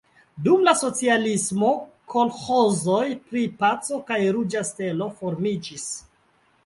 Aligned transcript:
Dum 0.45 0.61
la 0.67 0.71
socialismo 0.77 1.69
kolĥozoj 2.13 3.05
pri 3.33 3.45
Paco 3.63 4.01
kaj 4.09 4.19
Ruĝa 4.39 4.65
Stelo 4.71 5.11
formiĝis. 5.21 5.87